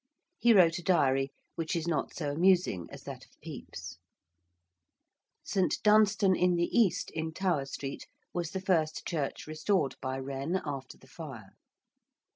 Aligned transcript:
He 0.39 0.51
wrote 0.51 0.79
a 0.79 0.81
diary, 0.81 1.31
which 1.53 1.75
is 1.75 1.87
not 1.87 2.11
so 2.15 2.31
amusing 2.31 2.87
as 2.89 3.03
that 3.03 3.23
of 3.23 3.33
Pepys 3.39 3.99
(see 5.43 5.45
Chapter 5.45 5.61
LI.) 5.61 5.61
~St. 5.67 5.79
Dunstan 5.83 6.35
in 6.35 6.55
the 6.55 6.75
East~, 6.75 7.11
in 7.11 7.31
Tower 7.35 7.65
Street, 7.65 8.07
was 8.33 8.49
the 8.49 8.61
first 8.61 9.05
church 9.05 9.45
restored 9.45 9.95
by 10.01 10.17
Wren 10.17 10.59
after 10.65 10.97
the 10.97 11.05
fire. 11.05 11.51